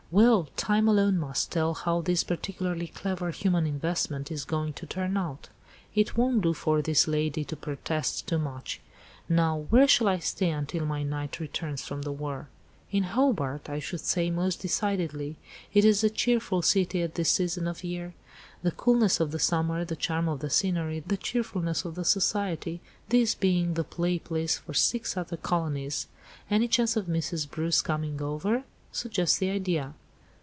Well, 0.13 0.49
time 0.57 0.89
alone 0.89 1.17
must 1.17 1.53
tell 1.53 1.73
how 1.73 2.01
this 2.01 2.25
particularly 2.25 2.87
clever 2.87 3.31
human 3.31 3.65
investment 3.65 4.29
is 4.29 4.43
going 4.43 4.73
to 4.73 4.85
turn 4.85 5.15
out. 5.15 5.47
It 5.95 6.17
won't 6.17 6.41
do 6.41 6.53
for 6.53 6.81
this 6.81 7.07
lady 7.07 7.45
to 7.45 7.55
'protest 7.55 8.27
too 8.27 8.37
much.' 8.37 8.81
Now 9.29 9.55
where 9.69 9.87
shall 9.87 10.09
I 10.09 10.19
stay 10.19 10.49
until 10.49 10.85
my 10.85 11.03
knight 11.03 11.39
returns 11.39 11.85
from 11.85 12.01
the 12.01 12.11
war?" 12.11 12.49
"In 12.91 13.03
Hobart, 13.03 13.69
I 13.69 13.79
should 13.79 14.01
say, 14.01 14.29
most 14.29 14.59
decidedly. 14.59 15.37
It 15.73 15.85
is 15.85 16.03
a 16.03 16.09
cheerful 16.09 16.61
city 16.61 17.01
at 17.01 17.15
this 17.15 17.29
season 17.29 17.65
of 17.65 17.81
year. 17.85 18.13
The 18.63 18.71
coolness 18.71 19.21
of 19.21 19.31
the 19.31 19.39
summer, 19.39 19.85
the 19.85 19.95
charm 19.95 20.27
of 20.27 20.41
the 20.41 20.49
scenery, 20.49 20.99
the 20.99 21.15
cheerfulness 21.15 21.85
of 21.85 21.95
the 21.95 22.03
society—this 22.03 23.33
being 23.35 23.75
the 23.75 23.85
play 23.85 24.19
place 24.19 24.59
of 24.67 24.75
six 24.75 25.15
other 25.15 25.37
colonies. 25.37 26.07
Any 26.49 26.67
chance 26.67 26.97
of 26.97 27.05
Mrs. 27.05 27.49
Bruce 27.49 27.81
coming 27.81 28.21
over? 28.21 28.65
Suggest 28.91 29.39
the 29.39 29.49
idea." 29.49 29.93